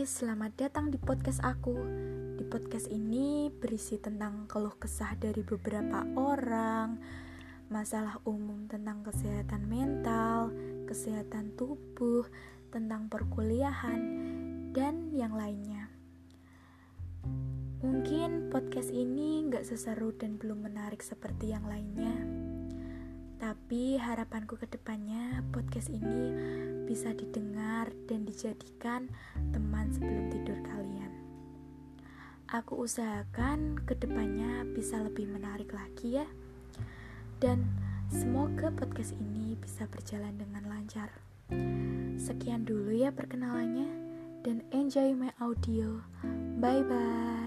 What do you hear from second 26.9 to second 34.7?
didengar dan dijadikan teman sebelum tidur kalian. Aku usahakan ke depannya